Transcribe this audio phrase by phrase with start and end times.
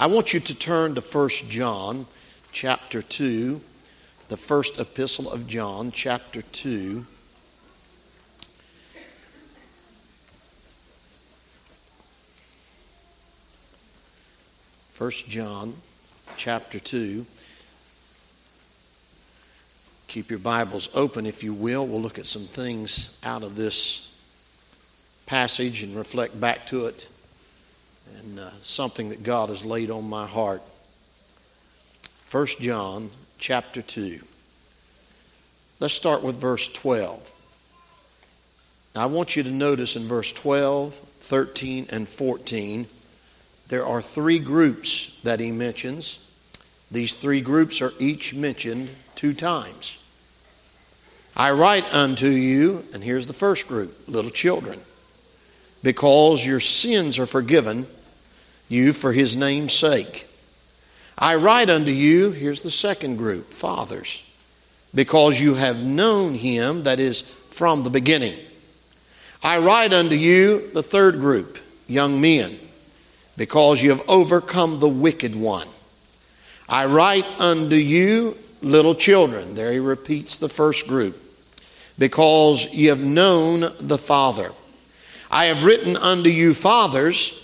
[0.00, 2.06] I want you to turn to 1 John
[2.52, 3.60] chapter 2,
[4.30, 7.04] the first epistle of John, chapter 2.
[14.94, 15.74] First John
[16.38, 17.26] chapter 2.
[20.06, 21.86] Keep your Bibles open if you will.
[21.86, 24.10] We'll look at some things out of this
[25.26, 27.06] passage and reflect back to it
[28.18, 30.62] and uh, something that God has laid on my heart.
[32.30, 34.20] 1 John chapter 2.
[35.80, 37.32] Let's start with verse 12.
[38.94, 42.86] Now, I want you to notice in verse 12, 13, and 14,
[43.68, 46.26] there are three groups that he mentions.
[46.90, 49.96] These three groups are each mentioned two times.
[51.36, 54.80] I write unto you, and here's the first group little children,
[55.82, 57.86] because your sins are forgiven
[58.70, 60.26] you for his name's sake.
[61.18, 64.24] I write unto you, here's the second group, fathers,
[64.94, 68.38] because you have known him that is from the beginning.
[69.42, 72.58] I write unto you, the third group, young men,
[73.36, 75.68] because you have overcome the wicked one.
[76.68, 79.54] I write unto you, little children.
[79.54, 81.20] There he repeats the first group,
[81.98, 84.52] because you have known the Father.
[85.30, 87.39] I have written unto you, fathers,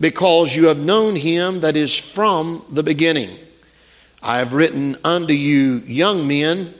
[0.00, 3.30] because you have known him that is from the beginning.
[4.22, 6.74] I have written unto you, young men,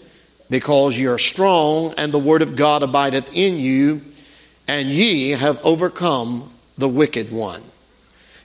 [0.50, 4.02] because ye are strong, and the word of God abideth in you,
[4.66, 7.62] and ye have overcome the wicked one.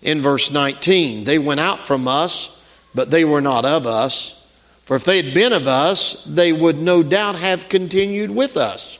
[0.01, 2.61] In verse 19, they went out from us,
[2.93, 4.39] but they were not of us.
[4.83, 8.99] For if they had been of us, they would no doubt have continued with us.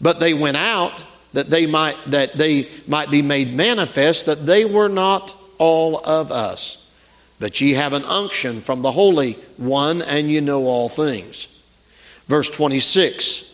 [0.00, 4.64] But they went out that they might that they might be made manifest that they
[4.64, 6.76] were not all of us.
[7.38, 11.46] But ye have an unction from the holy one and ye know all things.
[12.26, 13.48] Verse 26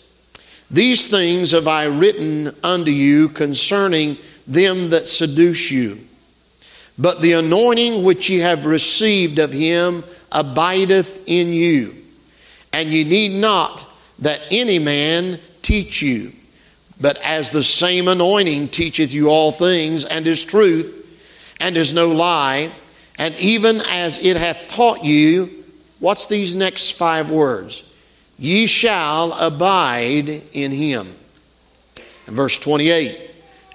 [0.68, 4.16] these things have i written unto you concerning
[4.48, 6.00] them that seduce you.
[6.98, 10.02] But the anointing which ye have received of him
[10.32, 11.94] abideth in you
[12.72, 13.86] and ye need not
[14.18, 16.32] that any man teach you
[17.00, 21.02] but as the same anointing teacheth you all things, and is truth,
[21.60, 22.72] and is no lie,
[23.18, 25.64] and even as it hath taught you,
[26.00, 27.82] what's these next five words?
[28.38, 31.14] Ye shall abide in him.
[32.26, 33.18] And verse 28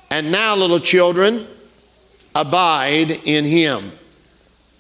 [0.10, 1.48] And now, little children,
[2.36, 3.92] abide in him.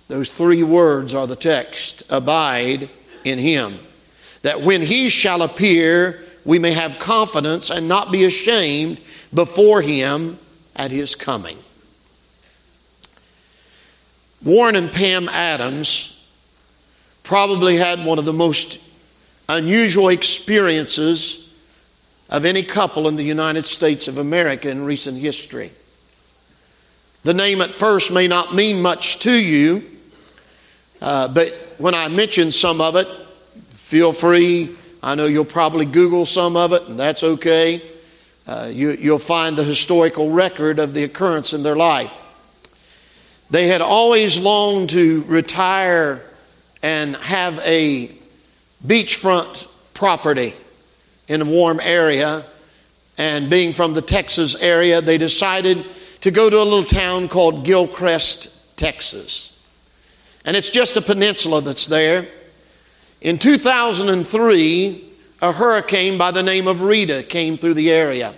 [0.07, 2.89] Those three words are the text abide
[3.23, 3.79] in him.
[4.41, 8.99] That when he shall appear, we may have confidence and not be ashamed
[9.33, 10.37] before Him
[10.75, 11.57] at His coming.
[14.43, 16.25] Warren and Pam Adams
[17.23, 18.79] probably had one of the most
[19.47, 21.49] unusual experiences
[22.29, 25.71] of any couple in the United States of America in recent history.
[27.23, 29.83] The name at first may not mean much to you,
[31.01, 33.07] uh, but when I mention some of it,
[33.73, 37.81] feel free I know you'll probably Google some of it, and that's okay.
[38.45, 42.17] Uh, you, you'll find the historical record of the occurrence in their life.
[43.49, 46.21] They had always longed to retire
[46.83, 48.11] and have a
[48.85, 50.53] beachfront property
[51.27, 52.45] in a warm area.
[53.17, 55.85] And being from the Texas area, they decided
[56.21, 59.59] to go to a little town called Gilchrist, Texas.
[60.45, 62.27] And it's just a peninsula that's there.
[63.21, 65.05] In 2003,
[65.43, 68.33] a hurricane by the name of Rita came through the area.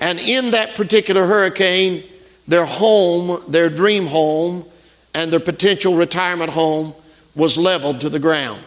[0.00, 2.02] And in that particular hurricane,
[2.48, 4.64] their home, their dream home,
[5.14, 6.94] and their potential retirement home
[7.36, 8.60] was leveled to the ground.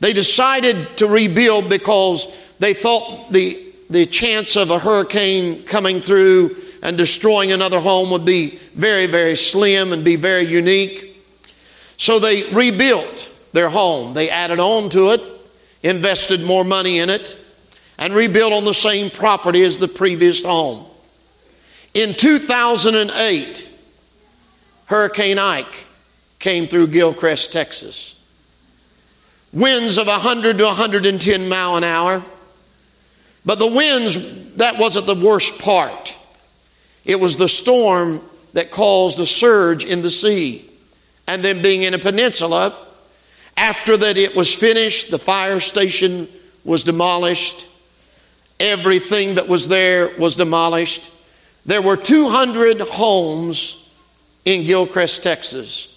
[0.00, 2.26] They decided to rebuild because
[2.58, 8.26] they thought the, the chance of a hurricane coming through and destroying another home would
[8.26, 11.24] be very, very slim and be very unique.
[11.96, 14.12] So they rebuilt their home.
[14.14, 15.22] They added on to it,
[15.82, 17.36] invested more money in it,
[17.98, 20.84] and rebuilt on the same property as the previous home.
[21.94, 23.68] In 2008,
[24.84, 25.86] Hurricane Ike
[26.38, 28.12] came through Gilchrist, Texas.
[29.54, 32.22] Winds of 100 to 110 mile an hour.
[33.46, 36.14] But the winds, that wasn't the worst part.
[37.06, 38.20] It was the storm
[38.52, 40.68] that caused a surge in the sea.
[41.26, 42.85] And then being in a peninsula,
[43.56, 46.28] after that it was finished, the fire station
[46.64, 47.66] was demolished.
[48.60, 51.10] Everything that was there was demolished.
[51.64, 53.88] There were 200 homes
[54.44, 55.92] in Gilchrist, Texas.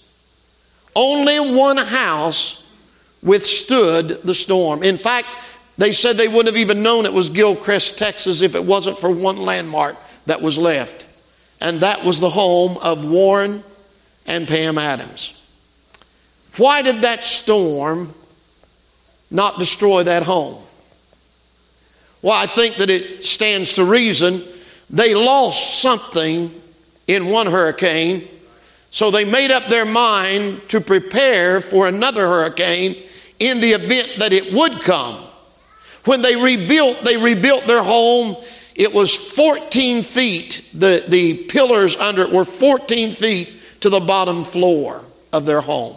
[0.95, 2.65] Only one house
[3.21, 4.83] withstood the storm.
[4.83, 5.27] In fact,
[5.77, 9.09] they said they wouldn't have even known it was Gilchrist, Texas, if it wasn't for
[9.09, 9.95] one landmark
[10.25, 11.05] that was left.
[11.61, 13.63] And that was the home of Warren
[14.25, 15.38] and Pam Adams.
[16.59, 18.13] Why did that storm
[19.31, 20.61] not destroy that home?
[22.21, 24.43] Well, I think that it stands to reason
[24.89, 26.53] they lost something
[27.07, 28.27] in one hurricane,
[28.91, 32.97] so they made up their mind to prepare for another hurricane
[33.39, 35.23] in the event that it would come.
[36.03, 38.35] When they rebuilt, they rebuilt their home.
[38.75, 40.69] It was 14 feet.
[40.73, 45.95] The, the pillars under it were 14 feet to the bottom floor of their home.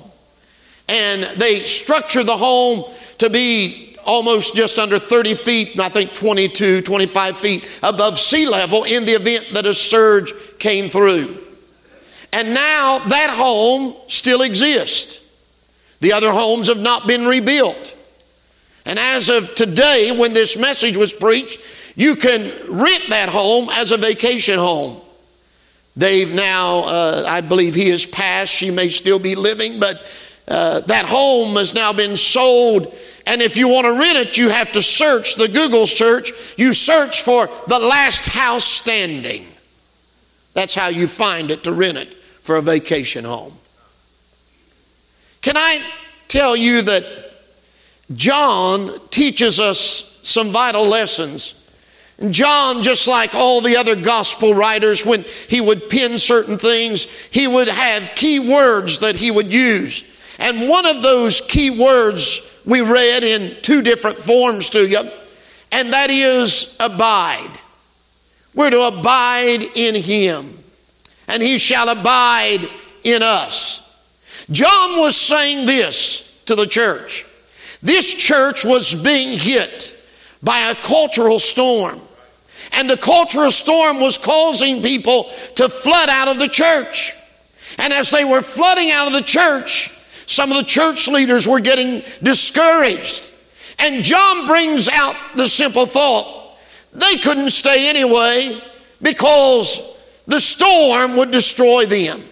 [0.92, 2.84] And they structure the home
[3.16, 8.84] to be almost just under 30 feet, I think 22, 25 feet above sea level
[8.84, 11.38] in the event that a surge came through.
[12.30, 15.20] And now that home still exists.
[16.00, 17.96] The other homes have not been rebuilt.
[18.84, 21.58] And as of today, when this message was preached,
[21.96, 25.00] you can rent that home as a vacation home.
[25.96, 28.52] They've now, uh, I believe he has passed.
[28.52, 30.02] She may still be living, but
[30.48, 32.94] uh, that home has now been sold.
[33.26, 36.32] And if you want to rent it, you have to search the Google search.
[36.58, 39.46] You search for the last house standing.
[40.54, 42.12] That's how you find it to rent it
[42.42, 43.56] for a vacation home.
[45.40, 45.84] Can I
[46.28, 47.04] tell you that
[48.14, 51.54] John teaches us some vital lessons?
[52.30, 57.48] John, just like all the other gospel writers, when he would pen certain things, he
[57.48, 60.04] would have key words that he would use.
[60.42, 65.08] And one of those key words we read in two different forms to you,
[65.70, 67.50] and that is abide.
[68.52, 70.58] We're to abide in him,
[71.28, 72.68] and he shall abide
[73.04, 73.88] in us.
[74.50, 77.24] John was saying this to the church.
[77.80, 79.96] This church was being hit
[80.42, 82.00] by a cultural storm.
[82.72, 87.14] And the cultural storm was causing people to flood out of the church.
[87.78, 89.96] And as they were flooding out of the church,
[90.26, 93.32] some of the church leaders were getting discouraged.
[93.78, 96.42] And John brings out the simple thought
[96.92, 98.60] they couldn't stay anyway
[99.00, 99.96] because
[100.26, 102.22] the storm would destroy them.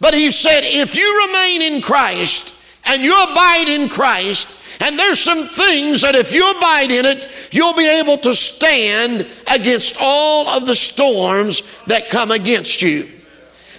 [0.00, 5.20] But he said, if you remain in Christ and you abide in Christ, and there's
[5.20, 10.48] some things that if you abide in it, you'll be able to stand against all
[10.48, 13.08] of the storms that come against you.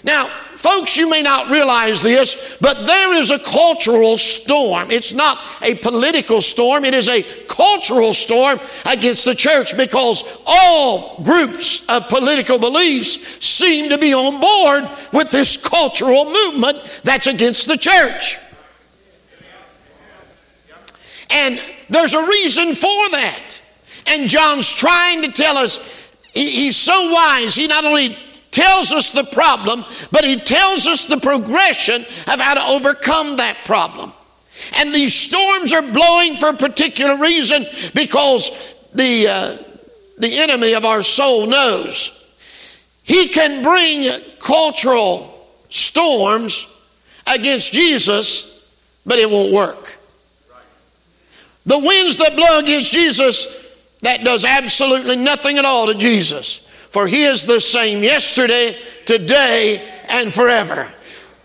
[0.04, 0.30] Now,
[0.64, 4.92] Folks, you may not realize this, but there is a cultural storm.
[4.92, 11.22] It's not a political storm, it is a cultural storm against the church because all
[11.22, 17.68] groups of political beliefs seem to be on board with this cultural movement that's against
[17.68, 18.38] the church.
[21.30, 23.60] And there's a reason for that.
[24.08, 28.18] And John's trying to tell us, he's so wise, he not only
[28.54, 33.58] tells us the problem, but he tells us the progression of how to overcome that
[33.66, 34.14] problem.
[34.76, 39.58] And these storms are blowing for a particular reason because the, uh,
[40.20, 42.20] the enemy of our soul knows.
[43.02, 46.68] He can bring cultural storms
[47.26, 48.64] against Jesus,
[49.06, 49.98] but it won't work.
[51.66, 53.48] The winds that blow against Jesus,
[54.02, 56.63] that does absolutely nothing at all to Jesus
[56.94, 60.88] for he is the same yesterday, today, and forever.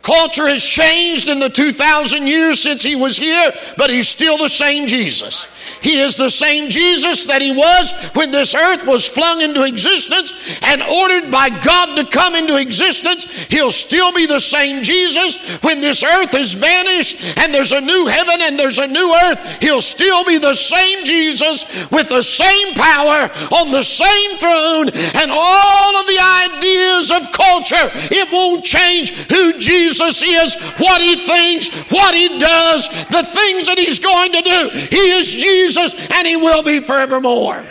[0.09, 4.49] Culture has changed in the 2,000 years since he was here, but he's still the
[4.49, 5.47] same Jesus.
[5.83, 10.33] He is the same Jesus that he was when this earth was flung into existence
[10.63, 13.25] and ordered by God to come into existence.
[13.49, 18.07] He'll still be the same Jesus when this earth is vanished and there's a new
[18.07, 19.61] heaven and there's a new earth.
[19.61, 25.31] He'll still be the same Jesus with the same power on the same throne and
[25.31, 27.93] all of the ideas of culture.
[28.11, 33.79] It won't change who Jesus is, what he thinks, what he does, the things that
[33.79, 34.71] he's going to do.
[34.91, 37.65] He is Jesus Jesus, and He will be forevermore.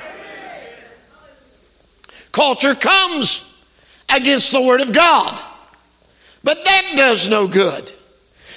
[2.32, 3.52] Culture comes
[4.10, 5.42] against the Word of God,
[6.44, 7.92] but that does no good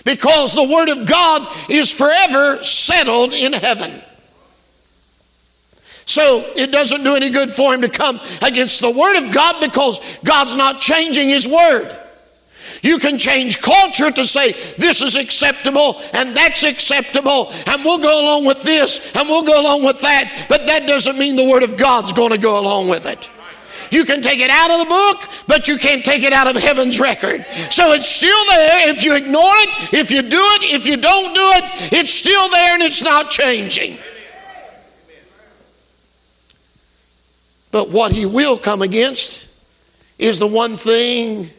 [0.05, 4.03] because the Word of God is forever settled in heaven.
[6.05, 9.61] So it doesn't do any good for him to come against the Word of God
[9.61, 11.97] because God's not changing His Word.
[12.83, 18.23] You can change culture to say this is acceptable and that's acceptable, and we'll go
[18.23, 21.63] along with this and we'll go along with that, but that doesn't mean the Word
[21.63, 23.29] of God's going to go along with it.
[23.91, 26.55] You can take it out of the book, but you can't take it out of
[26.63, 27.45] heaven's record.
[27.71, 28.89] So it's still there.
[28.89, 32.49] If you ignore it, if you do it, if you don't do it, it's still
[32.51, 33.99] there and it's not changing.
[37.73, 39.47] But what he will come against
[40.19, 41.51] is the one thing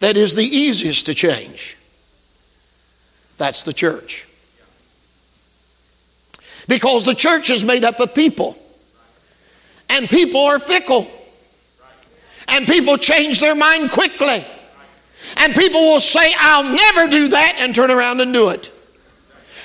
[0.00, 1.76] that is the easiest to change
[3.40, 4.28] that's the church.
[6.68, 8.56] Because the church is made up of people,
[9.88, 11.10] and people are fickle,
[12.48, 14.44] and people change their mind quickly.
[15.38, 18.70] And people will say, I'll never do that, and turn around and do it.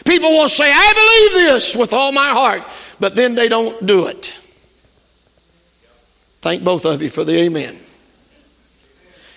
[0.06, 0.94] People will say, I
[1.34, 2.64] believe this with all my heart,
[3.02, 4.40] but then they don't do it.
[6.42, 7.78] Thank both of you for the amen.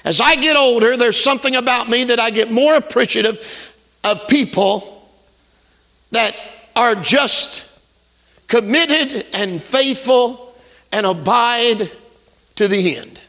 [0.04, 3.74] As I get older, there's something about me that I get more appreciative
[4.04, 5.08] of people
[6.12, 6.34] that
[6.74, 7.68] are just
[8.46, 10.54] committed and faithful
[10.92, 11.90] and abide
[12.56, 13.20] to the end.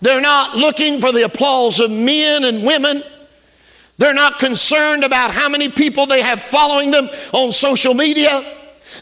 [0.00, 3.02] They're not looking for the applause of men and women.
[3.98, 8.44] They're not concerned about how many people they have following them on social media.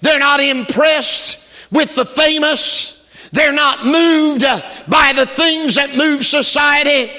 [0.03, 1.41] They're not impressed
[1.71, 2.94] with the famous.
[3.35, 4.45] They're not moved
[4.87, 7.11] by the things that move society.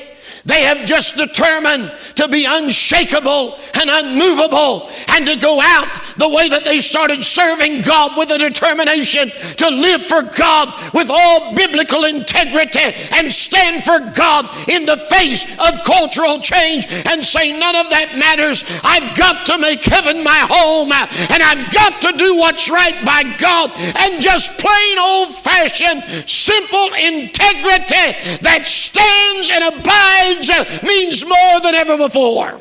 [0.46, 6.48] They have just determined to be unshakable and unmovable and to go out the way
[6.50, 12.06] that they started serving God with a determination to live for God with all biblical
[12.06, 17.90] integrity and stand for God in the face of cultural change and say, None of
[17.90, 18.64] that matters.
[18.84, 23.24] I've got to make heaven my home and I've got to do what's right by
[23.38, 30.35] God and just plain old fashioned, simple integrity that stands and abides
[30.84, 32.60] means more than ever before.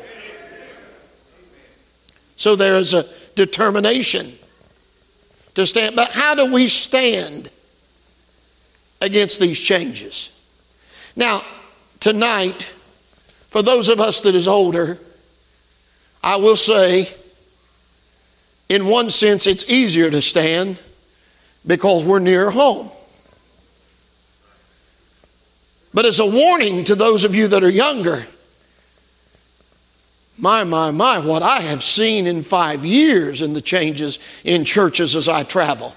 [2.35, 3.05] So there is a
[3.35, 4.37] determination
[5.55, 5.95] to stand.
[5.95, 7.49] But how do we stand
[9.01, 10.29] against these changes?
[11.15, 11.43] Now,
[11.99, 12.73] tonight,
[13.49, 14.99] for those of us that is older,
[16.21, 17.09] I will say,
[18.67, 20.79] in one sense, it's easier to stand
[21.65, 22.89] because we're near home.
[25.95, 28.27] But as a warning to those of you that are younger,
[30.37, 35.15] my, my, my, what I have seen in five years in the changes in churches
[35.15, 35.95] as I travel.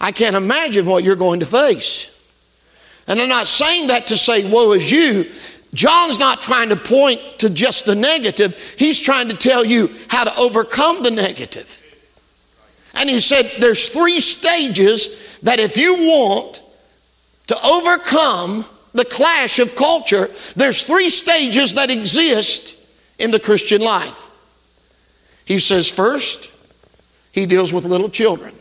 [0.00, 2.08] I can't imagine what you're going to face.
[3.06, 5.30] And I'm not saying that to say, woe is you.
[5.74, 10.24] John's not trying to point to just the negative, he's trying to tell you how
[10.24, 11.82] to overcome the negative.
[12.94, 16.62] And he said, there's three stages that if you want
[17.48, 22.76] to overcome the clash of culture, there's three stages that exist
[23.18, 24.30] in the Christian life.
[25.44, 26.50] He says, first,
[27.32, 28.54] he deals with little children.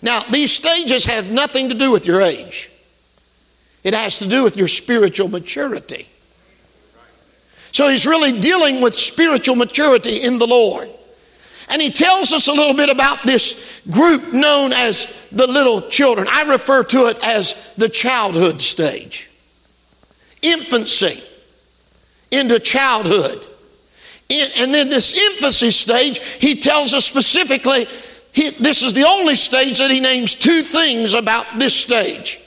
[0.00, 2.70] Now, these stages have nothing to do with your age,
[3.84, 6.08] it has to do with your spiritual maturity.
[7.72, 10.90] So he's really dealing with spiritual maturity in the Lord.
[11.70, 16.28] And he tells us a little bit about this group known as the little children.
[16.30, 19.30] I refer to it as the childhood stage.
[20.42, 21.22] Infancy
[22.30, 23.46] into childhood.
[24.30, 27.86] and then this infancy stage, he tells us specifically,
[28.32, 32.40] he, this is the only stage that he names two things about this stage.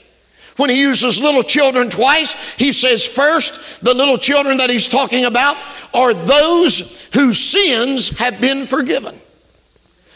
[0.56, 5.26] When he uses little children twice, he says, first, the little children that he's talking
[5.26, 5.56] about
[5.94, 9.14] are those whose sins have been forgiven.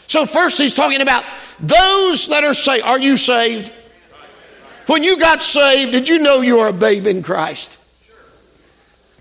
[0.07, 1.23] So, first, he's talking about
[1.61, 2.85] those that are saved.
[2.85, 3.71] Are you saved?
[4.87, 7.77] When you got saved, did you know you are a babe in Christ?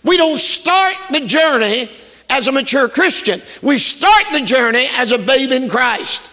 [0.03, 1.91] We don't start the journey
[2.31, 3.43] as a mature Christian.
[3.63, 6.31] We start the journey as a babe in Christ.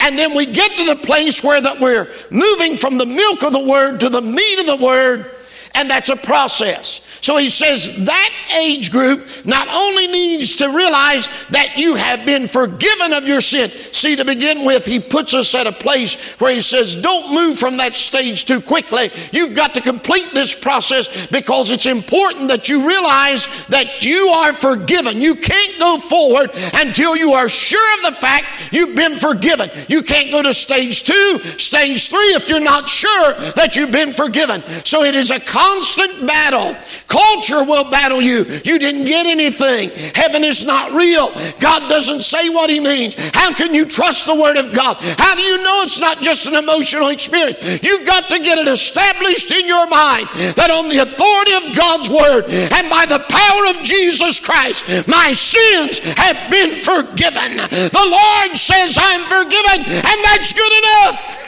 [0.00, 3.52] And then we get to the place where that we're moving from the milk of
[3.52, 5.30] the word to the meat of the word,
[5.74, 7.00] and that's a process.
[7.20, 12.48] So he says that age group not only needs to realize that you have been
[12.48, 13.70] forgiven of your sin.
[13.92, 17.58] See, to begin with, he puts us at a place where he says, don't move
[17.58, 19.10] from that stage too quickly.
[19.32, 24.52] You've got to complete this process because it's important that you realize that you are
[24.52, 25.20] forgiven.
[25.20, 29.70] You can't go forward until you are sure of the fact you've been forgiven.
[29.88, 34.12] You can't go to stage two, stage three if you're not sure that you've been
[34.12, 34.62] forgiven.
[34.84, 36.76] So it is a constant battle.
[37.08, 38.44] Culture will battle you.
[38.64, 39.88] You didn't get anything.
[40.14, 41.32] Heaven is not real.
[41.58, 43.14] God doesn't say what He means.
[43.32, 44.98] How can you trust the Word of God?
[45.18, 47.82] How do you know it's not just an emotional experience?
[47.82, 52.10] You've got to get it established in your mind that on the authority of God's
[52.10, 57.56] Word and by the power of Jesus Christ, my sins have been forgiven.
[57.56, 61.40] The Lord says, I'm forgiven, and that's good enough.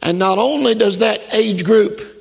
[0.00, 2.13] And not only does that age group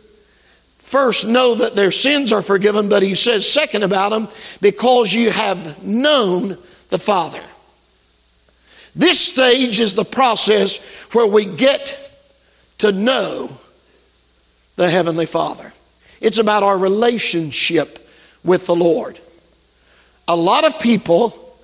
[0.94, 4.28] first know that their sins are forgiven, but he says, second about them,
[4.62, 6.56] because you have known
[6.90, 7.42] the Father.
[8.96, 10.78] This stage is the process
[11.12, 11.98] where we get
[12.78, 13.58] to know
[14.76, 15.74] the Heavenly Father.
[16.22, 18.08] It's about our relationship
[18.44, 19.20] with the Lord.
[20.28, 21.58] A lot of people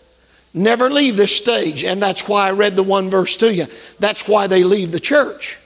[0.56, 3.68] never leave this stage, and that's why I read the one verse to you.
[4.00, 5.59] That's why they leave the church.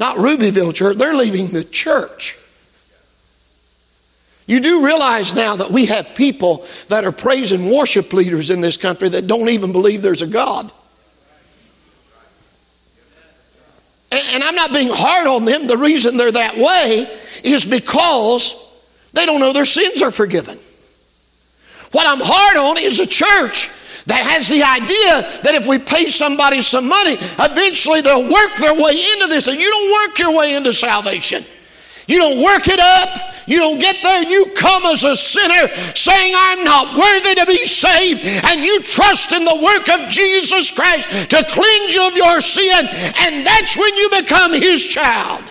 [0.00, 2.38] Not Rubyville Church, they're leaving the church.
[4.46, 8.62] You do realize now that we have people that are praise and worship leaders in
[8.62, 10.72] this country that don't even believe there's a God.
[14.10, 15.66] And I'm not being hard on them.
[15.66, 17.06] The reason they're that way
[17.44, 18.56] is because
[19.12, 20.58] they don't know their sins are forgiven.
[21.92, 23.70] What I'm hard on is a church
[24.10, 28.74] that has the idea that if we pay somebody some money, eventually they'll work their
[28.74, 29.46] way into this.
[29.46, 31.44] And you don't work your way into salvation.
[32.08, 33.08] You don't work it up.
[33.46, 34.28] You don't get there.
[34.28, 38.20] You come as a sinner saying, I'm not worthy to be saved.
[38.46, 42.88] And you trust in the work of Jesus Christ to cleanse you of your sin.
[43.20, 45.44] And that's when you become His child.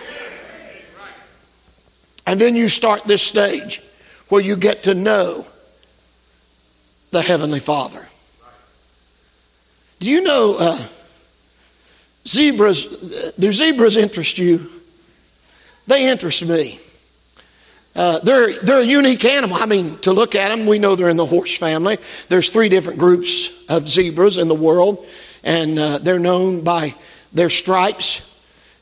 [2.26, 3.80] And then you start this stage
[4.28, 5.46] where you get to know
[7.10, 8.06] the Heavenly Father.
[10.00, 10.82] Do you know uh,
[12.26, 13.32] zebras?
[13.38, 14.70] Do zebras interest you?
[15.86, 16.80] They interest me.
[17.94, 19.58] Uh, they're, they're a unique animal.
[19.58, 21.98] I mean, to look at them, we know they're in the horse family.
[22.30, 25.04] There's three different groups of zebras in the world,
[25.44, 26.94] and uh, they're known by
[27.34, 28.22] their stripes.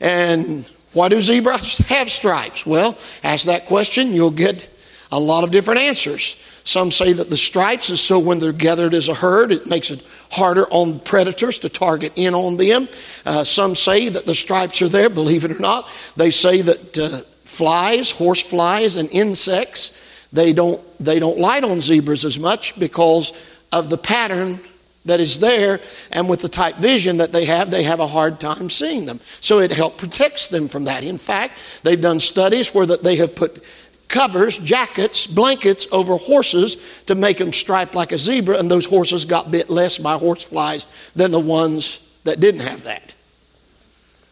[0.00, 2.64] And why do zebras have stripes?
[2.64, 4.72] Well, ask that question, you'll get
[5.10, 6.36] a lot of different answers.
[6.68, 9.90] Some say that the stripes is so when they're gathered as a herd, it makes
[9.90, 12.88] it harder on predators to target in on them.
[13.24, 15.88] Uh, some say that the stripes are there, believe it or not.
[16.16, 19.98] They say that uh, flies, horse flies, and insects,
[20.30, 23.32] they don't, they don't light on zebras as much because
[23.72, 24.60] of the pattern
[25.06, 25.80] that is there,
[26.12, 29.20] and with the type vision that they have, they have a hard time seeing them.
[29.40, 31.02] So it helps protects them from that.
[31.02, 33.64] In fact, they've done studies where that they have put
[34.08, 39.24] covers, jackets, blankets over horses to make them striped like a zebra, and those horses
[39.24, 43.14] got bit less by horse flies than the ones that didn't have that.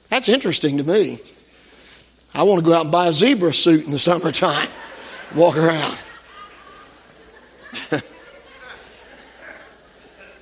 [0.08, 1.18] That's interesting to me.
[2.34, 4.68] I want to go out and buy a zebra suit in the summertime,
[5.34, 5.98] walk around.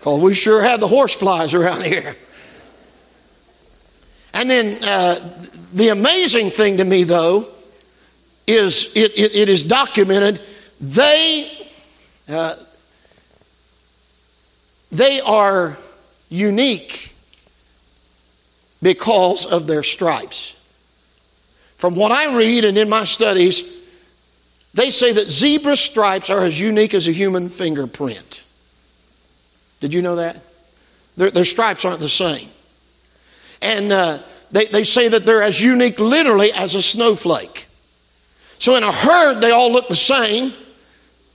[0.05, 2.15] Because we sure have the horse flies around here.
[4.35, 5.39] And then uh,
[5.73, 7.54] the amazing thing to me, though,
[8.47, 10.41] is it, it, it is documented
[10.81, 11.51] they
[12.29, 12.57] uh,
[14.91, 15.77] they are
[16.29, 17.13] unique
[18.83, 20.55] because of their stripes.
[21.79, 23.63] From what I read and in my studies,
[24.73, 28.45] they say that zebra stripes are as unique as a human fingerprint.
[29.81, 30.43] Did you know that?
[31.17, 32.49] Their, their stripes aren't the same.
[33.61, 37.64] And uh, they, they say that they're as unique literally as a snowflake.
[38.59, 40.53] So in a herd, they all look the same.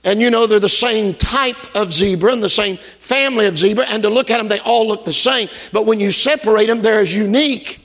[0.02, 3.86] And you know, they're the same type of zebra and the same family of zebra.
[3.86, 5.48] And to look at them, they all look the same.
[5.72, 7.80] But when you separate them, they're as unique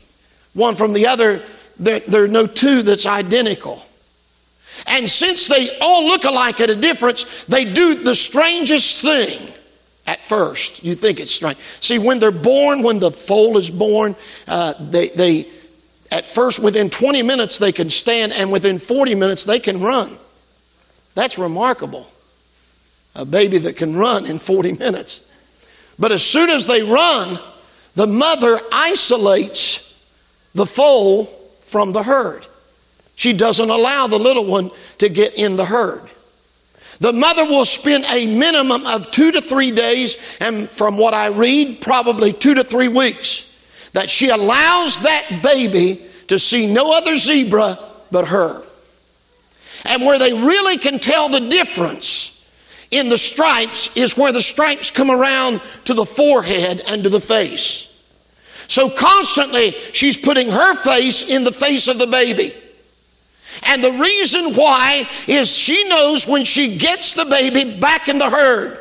[0.54, 1.42] one from the other.
[1.78, 3.86] There, there are no two that's identical.
[4.88, 9.52] And since they all look alike at a difference, they do the strangest thing
[10.06, 10.84] at first.
[10.84, 11.58] You think it's strange.
[11.80, 14.16] See, when they're born, when the foal is born,
[14.48, 15.48] uh, they, they,
[16.12, 20.18] at first, within 20 minutes, they can stand, and within 40 minutes, they can run.
[21.16, 22.10] That's remarkable.
[23.16, 25.22] A baby that can run in 40 minutes.
[25.98, 27.40] But as soon as they run,
[27.96, 29.94] the mother isolates
[30.54, 31.26] the foal
[31.64, 32.46] from the herd.
[33.16, 36.04] She doesn't allow the little one to get in the herd.
[37.00, 41.28] The mother will spend a minimum of two to three days, and from what I
[41.28, 43.52] read, probably two to three weeks
[43.96, 47.80] that she allows that baby to see no other zebra
[48.12, 48.62] but her.
[49.86, 52.46] And where they really can tell the difference
[52.92, 57.22] in the stripes is where the stripes come around to the forehead and to the
[57.22, 57.90] face.
[58.68, 62.54] So constantly, she's putting her face in the face of the baby.
[63.64, 68.30] And the reason why is she knows when she gets the baby back in the
[68.30, 68.78] herd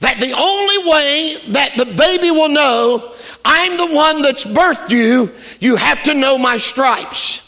[0.00, 3.12] that the only way that the baby will know
[3.48, 5.30] I'm the one that's birthed you,
[5.60, 7.42] you have to know my stripes.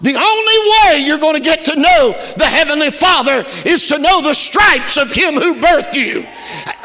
[0.00, 4.20] The only way you're going to get to know the Heavenly Father is to know
[4.20, 6.26] the stripes of Him who birthed you.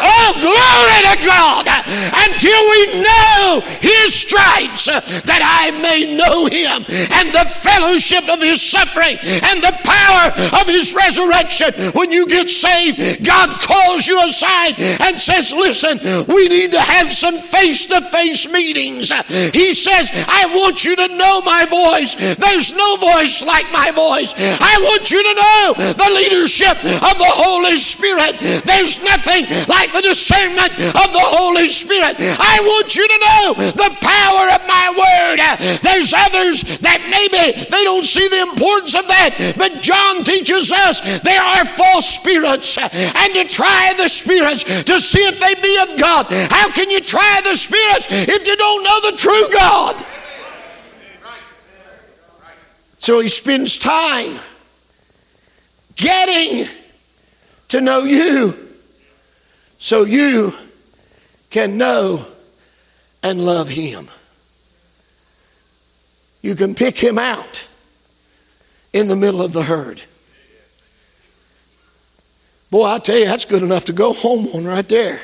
[0.02, 1.68] Oh, glory to God!
[1.88, 8.62] Until we know His stripes, that I may know Him and the fellowship of His
[8.62, 10.32] suffering and the power
[10.62, 11.92] of His resurrection.
[11.94, 17.12] When you get saved, God calls you aside and says, Listen, we need to have
[17.12, 19.12] some face to face meetings.
[19.54, 22.16] He says, I want you to know my voice.
[22.36, 24.34] There's no voice like my voice.
[24.38, 28.40] I want you to know the leadership of the Holy Spirit.
[28.66, 32.16] There's nothing like the discernment of the Holy Spirit.
[32.20, 35.40] I want you to know the power of my word.
[35.82, 41.02] There's others that maybe they don't see the importance of that, but John teaches us
[41.22, 46.00] there are false spirits and to try the spirits to see if they be of
[46.00, 46.28] God.
[46.52, 50.06] How can you try the spirits if you don't know the true God?
[53.00, 54.40] So he spends time
[55.96, 56.68] getting
[57.70, 58.69] to know you
[59.80, 60.54] so you
[61.50, 62.26] can know
[63.24, 64.08] and love him.
[66.42, 67.68] You can pick him out
[68.94, 70.02] in the middle of the herd.
[72.70, 75.22] Boy, I tell you, that's good enough to go home on right there.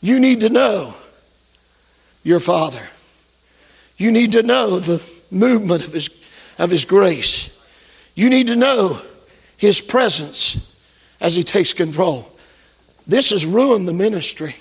[0.00, 0.94] You need to know
[2.22, 2.88] your father.
[3.96, 6.08] You need to know the movement of His,
[6.58, 7.56] of his grace.
[8.14, 9.02] You need to know
[9.56, 10.58] His presence
[11.20, 12.30] as He takes control.
[13.06, 14.56] This has ruined the ministry.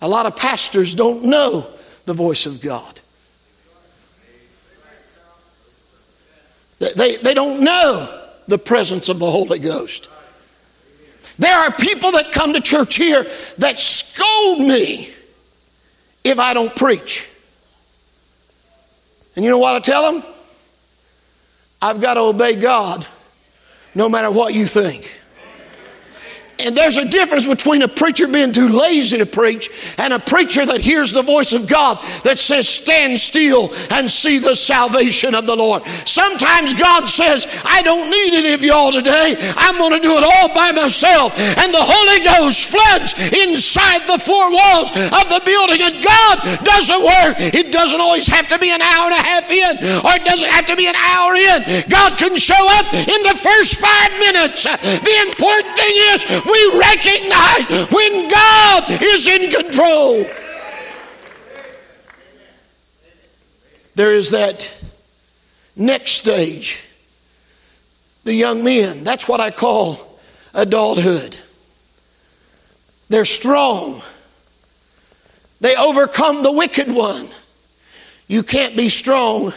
[0.00, 1.66] A lot of pastors don't know
[2.04, 3.00] the voice of God.
[6.78, 10.08] They, they don't know the presence of the Holy Ghost.
[11.38, 13.26] There are people that come to church here
[13.58, 15.10] that scold me
[16.24, 17.28] if I don't preach.
[19.36, 20.22] And you know what I tell them?
[21.80, 23.06] I've got to obey God
[23.98, 25.18] no matter what you think.
[26.58, 30.66] And there's a difference between a preacher being too lazy to preach and a preacher
[30.66, 35.46] that hears the voice of God that says, Stand still and see the salvation of
[35.46, 35.84] the Lord.
[36.02, 39.36] Sometimes God says, I don't need any of y'all today.
[39.54, 41.38] I'm going to do it all by myself.
[41.38, 45.78] And the Holy Ghost floods inside the four walls of the building.
[45.78, 47.38] And God doesn't work.
[47.38, 50.50] It doesn't always have to be an hour and a half in, or it doesn't
[50.50, 51.86] have to be an hour in.
[51.86, 54.66] God can show up in the first five minutes.
[54.66, 60.24] The important thing is, we recognize when God is in control.
[63.94, 64.72] There is that
[65.76, 66.84] next stage.
[68.24, 70.20] The young men, that's what I call
[70.54, 71.36] adulthood.
[73.08, 74.02] They're strong.
[75.60, 77.28] They overcome the wicked one.
[78.26, 79.52] You can't be strong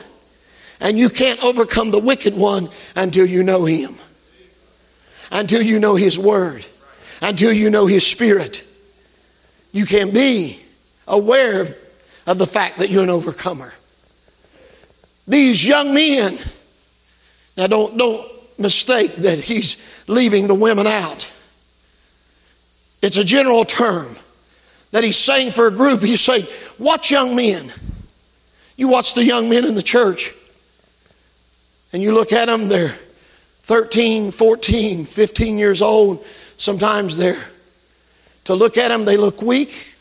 [0.79, 3.95] and you can't overcome the wicked one until you know him,
[5.31, 6.65] until you know his word
[7.21, 8.63] until you know His Spirit.
[9.71, 10.59] You can't be
[11.07, 11.75] aware of,
[12.27, 13.73] of the fact that you're an overcomer.
[15.27, 16.37] These young men,
[17.55, 21.31] now don't, don't mistake that he's leaving the women out.
[23.01, 24.15] It's a general term
[24.91, 26.01] that he's saying for a group.
[26.01, 27.71] He's saying, Watch young men.
[28.75, 30.33] You watch the young men in the church,
[31.93, 32.95] and you look at them, they're
[33.63, 36.25] 13, 14, 15 years old,
[36.61, 37.43] Sometimes they're,
[38.43, 39.95] to look at them, they look weak.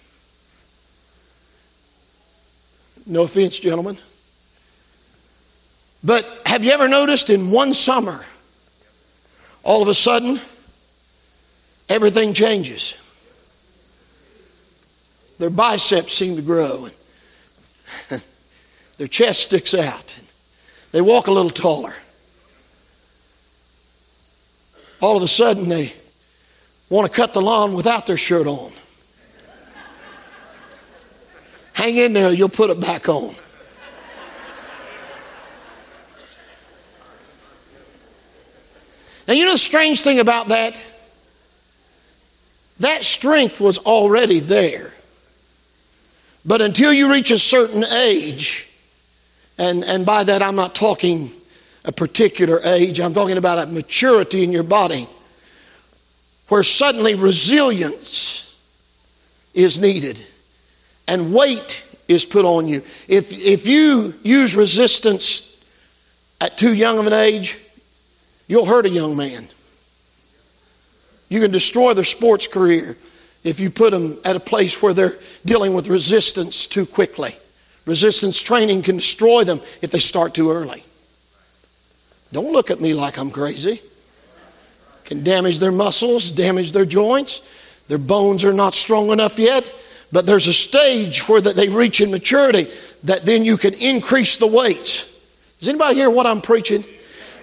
[3.07, 3.97] No offense, gentlemen.
[6.05, 8.27] But have you ever noticed in one summer,
[9.63, 10.39] all of a sudden,
[11.89, 12.95] everything changes?
[15.39, 16.89] Their biceps seem to grow,
[18.11, 18.23] and
[18.99, 20.21] their chest sticks out.
[20.93, 21.95] They walk a little taller.
[25.01, 25.95] All of a sudden, they
[26.91, 28.73] want to cut the lawn without their shirt on.
[31.73, 33.35] Hang in there, you'll put it back on.
[39.27, 40.79] Now, you know the strange thing about that?
[42.81, 44.93] That strength was already there.
[46.45, 48.69] But until you reach a certain age,
[49.57, 51.31] and, and by that I'm not talking
[51.85, 53.01] a particular age.
[53.01, 55.09] I'm talking about a maturity in your body
[56.51, 58.55] where suddenly resilience
[59.55, 60.21] is needed
[61.07, 62.83] and weight is put on you.
[63.07, 65.57] If, if you use resistance
[66.41, 67.57] at too young of an age,
[68.49, 69.49] you'll hurt a young man.
[71.29, 72.97] You can destroy their sports career
[73.45, 77.37] if you put them at a place where they're dealing with resistance too quickly.
[77.87, 80.83] Resistance training can destroy them if they start too early.
[82.33, 83.83] Don't look at me like I'm crazy.
[85.11, 87.43] Can damage their muscles, damage their joints.
[87.89, 89.71] Their bones are not strong enough yet,
[90.13, 92.71] but there's a stage where that they reach in maturity
[93.03, 95.13] that then you can increase the weights.
[95.59, 96.85] Does anybody hear what I'm preaching?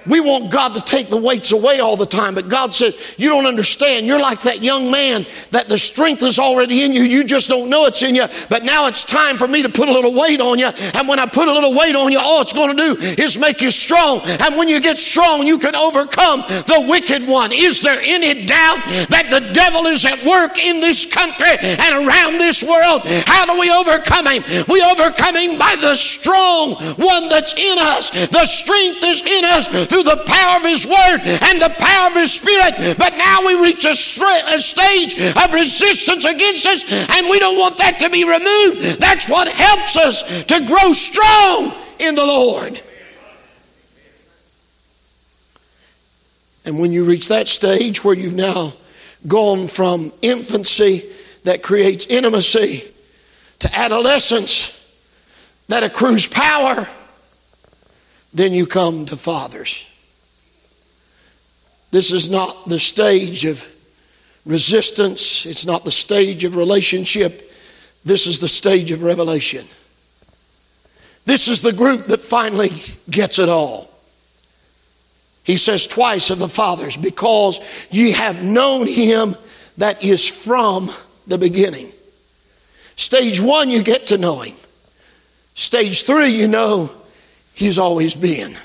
[0.07, 3.29] We want God to take the weights away all the time, but God said, You
[3.29, 4.05] don't understand.
[4.05, 7.03] You're like that young man that the strength is already in you.
[7.03, 8.25] You just don't know it's in you.
[8.49, 10.67] But now it's time for me to put a little weight on you.
[10.67, 13.37] And when I put a little weight on you, all it's going to do is
[13.37, 14.21] make you strong.
[14.21, 17.51] And when you get strong, you can overcome the wicked one.
[17.51, 22.37] Is there any doubt that the devil is at work in this country and around
[22.37, 23.01] this world?
[23.25, 24.43] How do we overcome him?
[24.67, 28.09] We overcome him by the strong one that's in us.
[28.11, 32.13] The strength is in us through the power of His Word and the power of
[32.13, 32.97] His Spirit.
[32.97, 37.77] But now we reach a, a stage of resistance against us, and we don't want
[37.77, 38.99] that to be removed.
[38.99, 42.81] That's what helps us to grow strong in the Lord.
[46.65, 48.73] And when you reach that stage where you've now
[49.25, 51.09] gone from infancy
[51.43, 52.83] that creates intimacy
[53.59, 54.73] to adolescence
[55.69, 56.87] that accrues power,
[58.33, 59.86] then you come to fathers.
[61.91, 63.65] This is not the stage of
[64.45, 67.51] resistance, it's not the stage of relationship.
[68.05, 69.65] This is the stage of revelation.
[71.25, 72.71] This is the group that finally
[73.09, 73.91] gets it all.
[75.43, 79.35] He says twice of the fathers, because ye have known him
[79.77, 80.91] that is from
[81.25, 81.91] the beginning.
[82.95, 84.55] Stage one, you get to know him.
[85.55, 86.91] Stage three, you know
[87.53, 88.57] he's always been.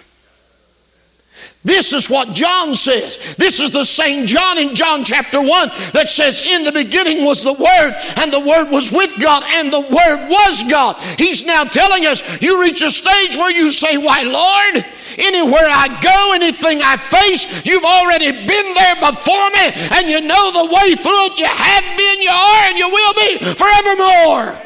[1.65, 3.37] This is what John says.
[3.37, 7.45] This is the same John in John chapter 1 that says, In the beginning was
[7.45, 10.97] the Word, and the Word was with God, and the Word was God.
[11.19, 14.85] He's now telling us, you reach a stage where you say, Why, Lord,
[15.19, 20.51] anywhere I go, anything I face, you've already been there before me, and you know
[20.51, 21.39] the way through it.
[21.39, 24.63] You have been, you are, and you will be forevermore.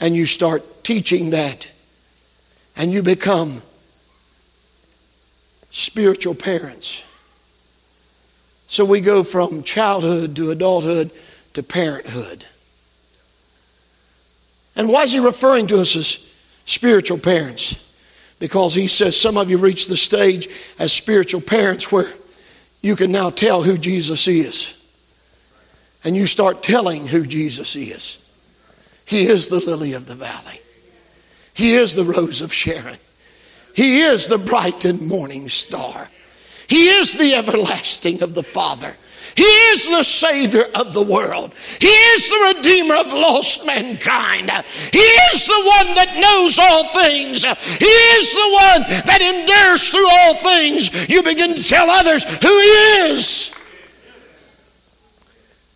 [0.00, 1.70] And you start teaching that,
[2.76, 3.60] and you become
[5.74, 7.02] spiritual parents.
[8.68, 11.10] So we go from childhood to adulthood
[11.54, 12.44] to parenthood.
[14.76, 16.24] And why is he referring to us as
[16.64, 17.84] spiritual parents?
[18.38, 22.12] Because he says some of you reach the stage as spiritual parents where
[22.80, 24.80] you can now tell who Jesus is.
[26.04, 28.18] And you start telling who Jesus is.
[29.06, 30.60] He is the lily of the valley,
[31.52, 32.98] He is the rose of Sharon.
[33.74, 36.08] He is the bright and morning star.
[36.68, 38.96] He is the everlasting of the Father.
[39.36, 41.52] He is the Savior of the world.
[41.80, 44.48] He is the Redeemer of lost mankind.
[44.92, 47.42] He is the one that knows all things.
[47.42, 51.08] He is the one that endures through all things.
[51.10, 53.52] You begin to tell others who He is.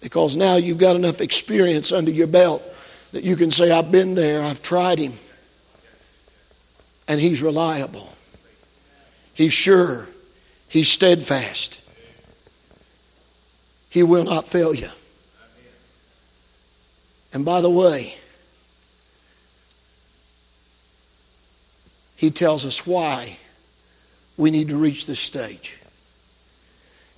[0.01, 2.63] Because now you've got enough experience under your belt
[3.11, 5.15] that you can say, I've been there, I've tried Him
[7.09, 8.13] and He's reliable.
[9.35, 10.07] He's sure.
[10.69, 11.81] He's steadfast.
[13.89, 14.91] He will not fail you.
[17.33, 18.15] And by the way,
[22.17, 23.39] He tells us why
[24.37, 25.79] we need to reach this stage.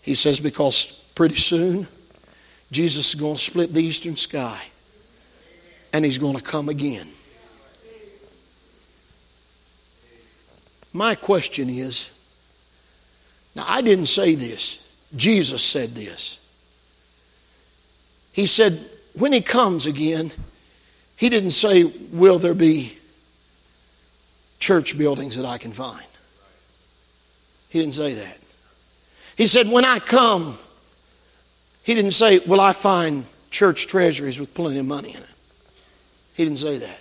[0.02, 1.88] He says, because pretty soon
[2.70, 4.62] Jesus is going to split the eastern sky
[5.92, 7.08] and He's going to come again.
[10.92, 12.10] My question is
[13.54, 14.78] now, I didn't say this,
[15.16, 16.38] Jesus said this.
[18.32, 20.30] He said, when he comes again,
[21.16, 22.96] he didn't say, Will there be
[24.58, 26.06] church buildings that I can find?
[27.68, 28.38] He didn't say that.
[29.36, 30.56] He said, When I come,
[31.82, 35.34] he didn't say, Will I find church treasuries with plenty of money in it?
[36.34, 37.00] He didn't say that.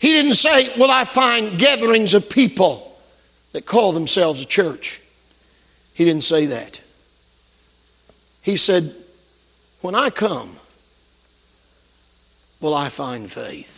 [0.00, 2.98] He didn't say, Will I find gatherings of people
[3.52, 5.00] that call themselves a church?
[5.92, 6.80] He didn't say that.
[8.40, 8.94] He said,
[9.82, 10.56] When I come,
[12.60, 13.76] will I find faith?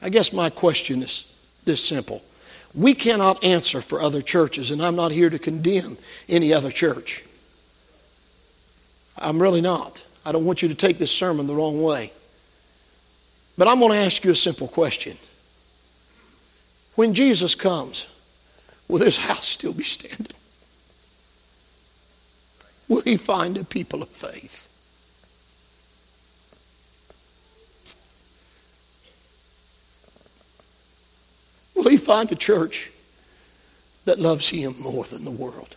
[0.00, 1.30] I guess my question is
[1.64, 2.22] this simple.
[2.74, 7.24] We cannot answer for other churches, and I'm not here to condemn any other church.
[9.18, 10.04] I'm really not.
[10.30, 12.12] I don't want you to take this sermon the wrong way.
[13.58, 15.16] But I'm going to ask you a simple question.
[16.94, 18.06] When Jesus comes,
[18.86, 20.36] will this house still be standing?
[22.86, 24.68] Will he find a people of faith?
[31.74, 32.92] Will he find a church
[34.04, 35.74] that loves him more than the world?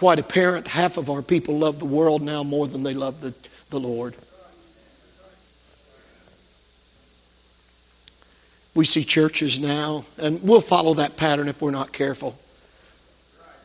[0.00, 3.34] Quite apparent half of our people love the world now more than they love the,
[3.68, 4.16] the Lord.
[8.74, 12.38] We see churches now, and we'll follow that pattern if we're not careful.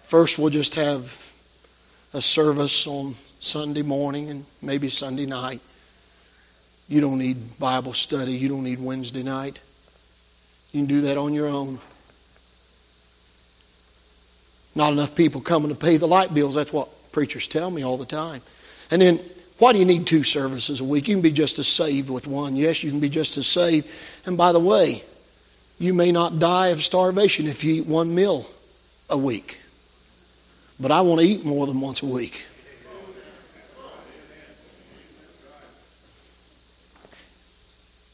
[0.03, 1.31] First, we'll just have
[2.13, 5.61] a service on Sunday morning and maybe Sunday night.
[6.89, 8.33] You don't need Bible study.
[8.33, 9.57] You don't need Wednesday night.
[10.73, 11.79] You can do that on your own.
[14.75, 16.55] Not enough people coming to pay the light bills.
[16.55, 18.41] That's what preachers tell me all the time.
[18.91, 19.19] And then,
[19.57, 21.07] why do you need two services a week?
[21.07, 22.57] You can be just as saved with one.
[22.57, 23.89] Yes, you can be just as saved.
[24.25, 25.03] And by the way,
[25.79, 28.49] you may not die of starvation if you eat one meal
[29.09, 29.59] a week.
[30.77, 32.45] But I want to eat more than once a week.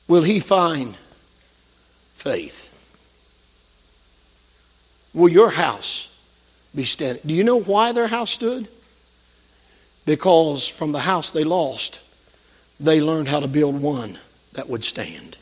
[0.07, 0.95] Will he find
[2.15, 2.67] faith?
[5.13, 6.10] Will your house
[6.75, 7.21] be standing?
[7.25, 8.67] Do you know why their house stood?
[10.05, 12.01] Because from the house they lost,
[12.79, 14.17] they learned how to build one
[14.53, 15.37] that would stand.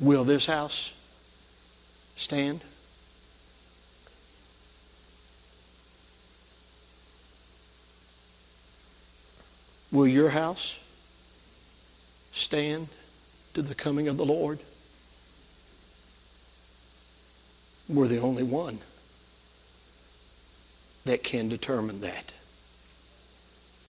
[0.00, 0.92] Will this house
[2.16, 2.60] stand?
[9.92, 10.80] Will your house
[12.34, 12.88] stand
[13.54, 14.58] to the coming of the Lord?
[17.88, 18.80] We're the only one
[21.04, 22.33] that can determine that.